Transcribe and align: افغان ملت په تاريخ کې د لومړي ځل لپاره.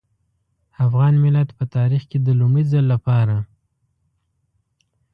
افغان 0.85 1.13
ملت 1.23 1.49
په 1.57 1.63
تاريخ 1.75 2.01
کې 2.11 2.17
د 2.21 2.27
لومړي 2.39 2.63
ځل 2.71 2.85
لپاره. 2.93 3.35